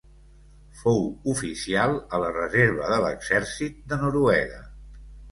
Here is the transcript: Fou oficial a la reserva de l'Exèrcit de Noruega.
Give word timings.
Fou 0.77 1.01
oficial 1.33 1.93
a 2.17 2.21
la 2.23 2.31
reserva 2.37 2.87
de 2.93 2.97
l'Exèrcit 3.03 3.77
de 3.93 3.99
Noruega. 4.05 4.59